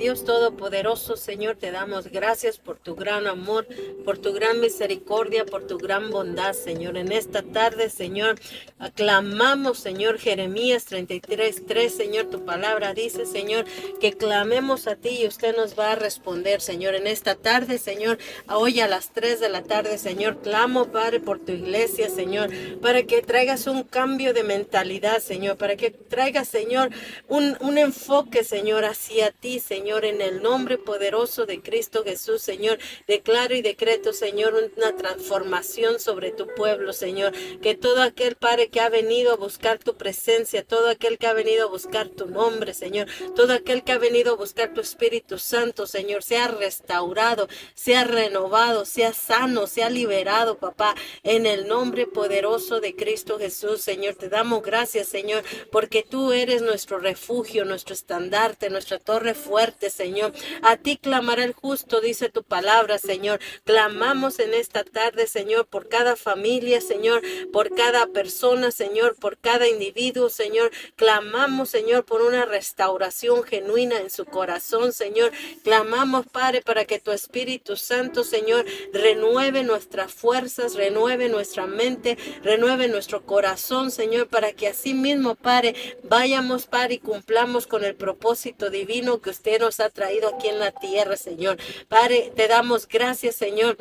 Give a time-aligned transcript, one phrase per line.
[0.00, 3.66] Dios Todopoderoso, Señor, te damos gracias por tu gran amor,
[4.04, 6.96] por tu gran misericordia, por tu gran bondad, Señor.
[6.96, 8.40] En esta tarde, Señor,
[8.78, 13.66] aclamamos, Señor, Jeremías 33, 3, Señor, tu palabra dice, Señor,
[14.00, 16.94] que clamemos a ti y usted nos va a responder, Señor.
[16.94, 18.16] En esta tarde, Señor,
[18.48, 22.50] hoy a las 3 de la tarde, Señor, clamo, Padre, por tu iglesia, Señor,
[22.80, 26.88] para que traigas un cambio de mentalidad, Señor, para que traigas, Señor,
[27.28, 32.78] un, un enfoque, Señor, hacia ti, Señor en el nombre poderoso de Cristo Jesús, Señor.
[33.06, 37.32] Declaro y decreto, Señor, una transformación sobre tu pueblo, Señor.
[37.62, 41.32] Que todo aquel Padre que ha venido a buscar tu presencia, todo aquel que ha
[41.32, 45.38] venido a buscar tu nombre, Señor, todo aquel que ha venido a buscar tu Espíritu
[45.38, 52.80] Santo, Señor, sea restaurado, sea renovado, sea sano, sea liberado, papá, en el nombre poderoso
[52.80, 54.14] de Cristo Jesús, Señor.
[54.14, 59.49] Te damos gracias, Señor, porque tú eres nuestro refugio, nuestro estandarte, nuestra torre fuerte
[59.90, 60.32] Señor.
[60.62, 63.40] A ti clamará el justo, dice tu palabra, Señor.
[63.64, 69.68] Clamamos en esta tarde, Señor, por cada familia, Señor, por cada persona, Señor, por cada
[69.68, 70.70] individuo, Señor.
[70.96, 75.32] Clamamos, Señor, por una restauración genuina en su corazón, Señor.
[75.64, 82.88] Clamamos, Padre, para que tu Espíritu Santo, Señor, renueve nuestras fuerzas, renueve nuestra mente, renueve
[82.88, 85.74] nuestro corazón, Señor, para que así mismo, Padre,
[86.04, 90.58] vayamos, Padre, y cumplamos con el propósito divino que usted nos ha traído aquí en
[90.58, 91.56] la tierra, Señor.
[91.88, 93.76] Padre, te damos gracias, Señor.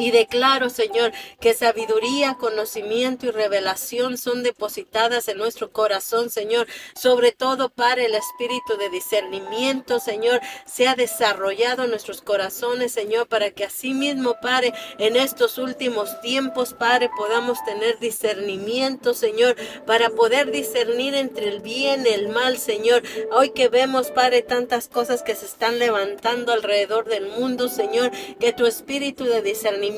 [0.00, 6.66] Y declaro, Señor, que sabiduría, conocimiento y revelación son depositadas en nuestro corazón, Señor.
[6.94, 13.50] Sobre todo, para el espíritu de discernimiento, Señor, sea desarrollado en nuestros corazones, Señor, para
[13.50, 20.50] que así mismo, Padre, en estos últimos tiempos, Padre, podamos tener discernimiento, Señor, para poder
[20.50, 23.02] discernir entre el bien y el mal, Señor.
[23.32, 28.54] Hoy que vemos, Padre, tantas cosas que se están levantando alrededor del mundo, Señor, que
[28.54, 29.89] tu espíritu de discernimiento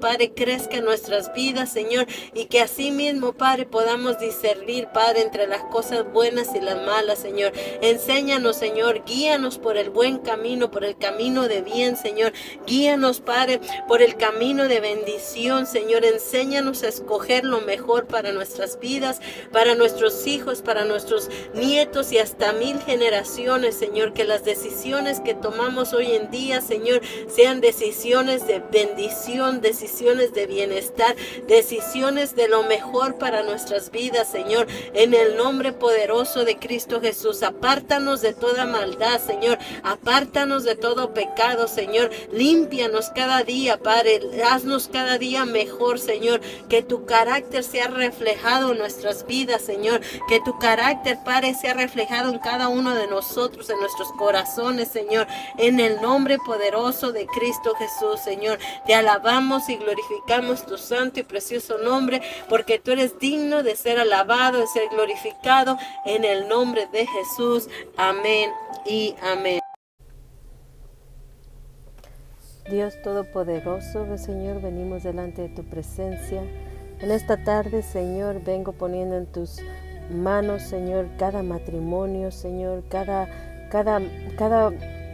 [0.00, 5.46] Padre, crezca en nuestras vidas, Señor, y que así mismo, Padre, podamos discernir, Padre, entre
[5.46, 7.52] las cosas buenas y las malas, Señor.
[7.80, 12.32] Enséñanos, Señor, guíanos por el buen camino, por el camino de bien, Señor.
[12.66, 16.04] Guíanos, Padre, por el camino de bendición, Señor.
[16.04, 19.20] Enséñanos a escoger lo mejor para nuestras vidas,
[19.52, 24.12] para nuestros hijos, para nuestros nietos y hasta mil generaciones, Señor.
[24.12, 29.17] Que las decisiones que tomamos hoy en día, Señor, sean decisiones de bendición
[29.60, 36.44] decisiones de bienestar, decisiones de lo mejor para nuestras vidas, Señor, en el nombre poderoso
[36.44, 37.42] de Cristo Jesús.
[37.42, 39.58] Apártanos de toda maldad, Señor.
[39.82, 42.10] Apártanos de todo pecado, Señor.
[42.32, 44.20] Límpianos cada día, Padre.
[44.44, 46.40] Haznos cada día mejor, Señor.
[46.68, 50.00] Que tu carácter sea reflejado en nuestras vidas, Señor.
[50.28, 55.26] Que tu carácter, Padre, sea reflejado en cada uno de nosotros, en nuestros corazones, Señor.
[55.58, 58.58] En el nombre poderoso de Cristo Jesús, Señor.
[59.08, 64.58] Alabamos y glorificamos tu santo y precioso nombre, porque tú eres digno de ser alabado,
[64.58, 67.68] de ser glorificado en el nombre de Jesús.
[67.96, 68.50] Amén
[68.84, 69.60] y amén.
[72.70, 76.42] Dios Todopoderoso, Señor, venimos delante de tu presencia.
[77.00, 79.58] En esta tarde, Señor, vengo poniendo en tus
[80.10, 84.02] manos, Señor, cada matrimonio, Señor, cada, cada,
[84.36, 84.70] cada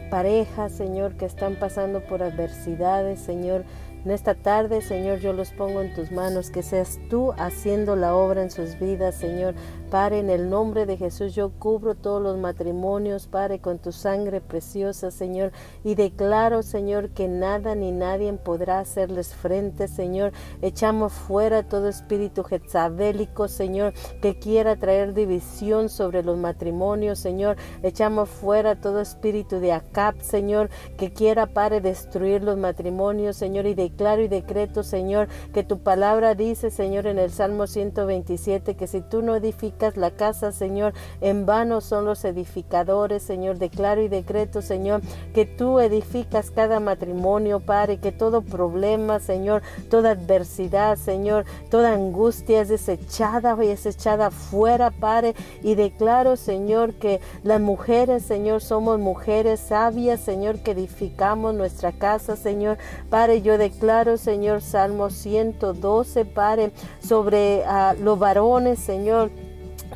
[0.09, 3.63] parejas, Señor, que están pasando por adversidades, Señor.
[4.05, 8.15] En esta tarde, Señor, yo los pongo en tus manos, que seas tú haciendo la
[8.15, 9.55] obra en sus vidas, Señor.
[9.89, 14.41] Padre, en el nombre de Jesús yo cubro todos los matrimonios, Padre, con tu sangre
[14.41, 20.33] preciosa, Señor, y declaro, Señor, que nada ni nadie podrá hacerles frente, Señor.
[20.61, 27.57] Echamos fuera todo espíritu jezabélico, Señor, que quiera traer división sobre los matrimonios, Señor.
[27.81, 33.73] Echamos fuera todo espíritu de Acap, Señor, que quiera, Padre, destruir los matrimonios, Señor, y
[33.95, 38.99] declaro y decreto, Señor, que tu palabra dice, Señor, en el Salmo 127, que si
[38.99, 40.93] tú no edificas la casa, Señor.
[41.21, 43.57] En vano son los edificadores, Señor.
[43.57, 45.01] Declaro y decreto, Señor,
[45.33, 52.61] que tú edificas cada matrimonio, Padre, que todo problema, Señor, toda adversidad, Señor, toda angustia
[52.61, 55.35] es desechada y es echada fuera, Padre.
[55.63, 62.35] Y declaro, Señor, que las mujeres, Señor, somos mujeres sabias, Señor, que edificamos nuestra casa,
[62.35, 62.77] Señor.
[63.09, 63.84] Padre, yo declaro,
[64.17, 69.29] Señor, Salmo 112, Padre, sobre ah, los varones, Señor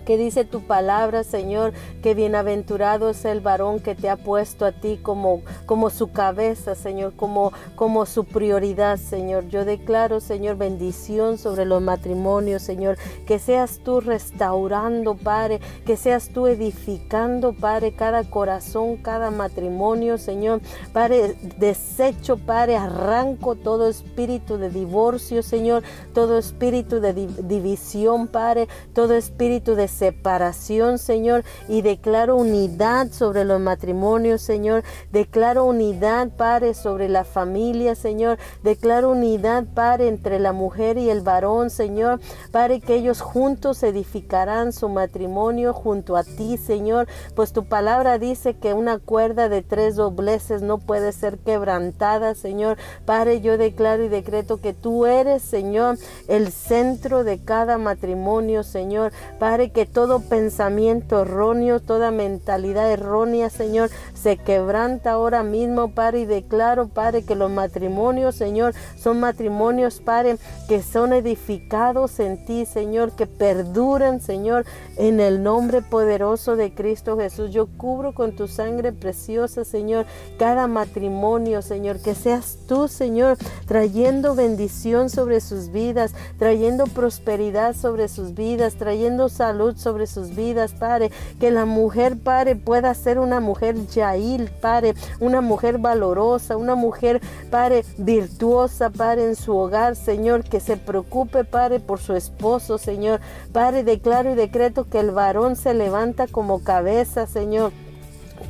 [0.05, 4.71] que dice tu palabra, Señor, que bienaventurado es el varón que te ha puesto a
[4.71, 9.47] ti como, como su cabeza, Señor, como, como su prioridad, Señor.
[9.49, 16.29] Yo declaro, Señor, bendición sobre los matrimonios, Señor, que seas tú restaurando, Padre, que seas
[16.29, 20.61] tú edificando, Padre, cada corazón, cada matrimonio, Señor.
[20.93, 29.13] Padre, desecho, Padre, arranco todo espíritu de divorcio, Señor, todo espíritu de división, Padre, todo
[29.15, 34.83] espíritu de separación, Señor, y declaro unidad sobre los matrimonios, Señor.
[35.11, 38.39] Declaro unidad, Padre, sobre la familia, Señor.
[38.63, 42.21] Declaro unidad, Padre, entre la mujer y el varón, Señor.
[42.51, 47.07] Padre, que ellos juntos edificarán su matrimonio junto a ti, Señor.
[47.35, 52.77] Pues tu palabra dice que una cuerda de tres dobleces no puede ser quebrantada, Señor.
[53.05, 55.97] Padre, yo declaro y decreto que tú eres, Señor,
[56.29, 59.11] el centro de cada matrimonio, Señor.
[59.39, 66.25] Padre, que todo pensamiento erróneo, toda mentalidad errónea, Señor, se quebranta ahora mismo, Padre, y
[66.25, 70.37] declaro, Padre, que los matrimonios, Señor, son matrimonios, Padre,
[70.67, 74.65] que son edificados en ti, Señor, que perduran, Señor,
[74.97, 77.51] en el nombre poderoso de Cristo Jesús.
[77.51, 80.05] Yo cubro con tu sangre preciosa, Señor,
[80.37, 83.37] cada matrimonio, Señor, que seas tú, Señor,
[83.67, 89.29] trayendo bendición sobre sus vidas, trayendo prosperidad sobre sus vidas, trayendo
[89.77, 91.11] sobre sus vidas, Padre.
[91.39, 97.21] Que la mujer, Padre, pueda ser una mujer yail, Padre, una mujer valorosa, una mujer,
[97.49, 103.19] Padre, virtuosa, Padre, en su hogar, Señor, que se preocupe, Padre, por su esposo, Señor.
[103.51, 107.71] Padre, declaro y decreto que el varón se levanta como cabeza, Señor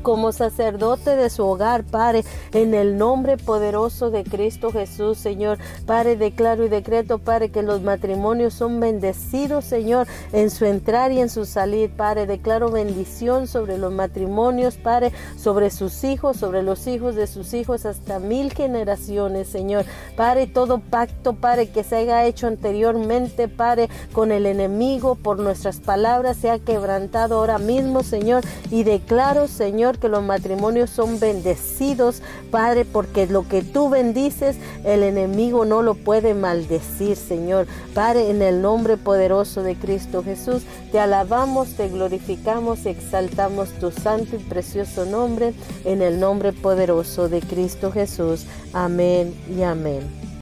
[0.02, 5.58] como sacerdote de su hogar, Padre, en el nombre poderoso de Cristo Jesús, Señor.
[5.86, 11.20] Padre, declaro y decreto, Padre, que los matrimonios son bendecidos, Señor, en su entrar y
[11.20, 12.26] en su salir, Padre.
[12.26, 17.86] Declaro bendición sobre los matrimonios, Padre, sobre sus hijos, sobre los hijos de sus hijos,
[17.86, 19.86] hasta mil generaciones, Señor.
[20.16, 25.80] Padre, todo pacto, Padre, que se haya hecho anteriormente, Padre, con el enemigo por nuestras
[25.80, 28.44] palabras, se ha quebrantado ahora mismo, Señor.
[28.70, 32.22] Y declaro, Señor, Señor, que los matrimonios son bendecidos,
[32.52, 37.66] Padre, porque lo que tú bendices, el enemigo no lo puede maldecir, Señor.
[37.94, 44.36] Padre, en el nombre poderoso de Cristo Jesús, te alabamos, te glorificamos, exaltamos tu santo
[44.36, 45.54] y precioso nombre,
[45.86, 48.48] en el nombre poderoso de Cristo Jesús.
[48.74, 50.29] Amén y amén.